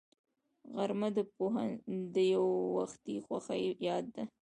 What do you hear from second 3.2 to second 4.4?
خوښۍ یاد ده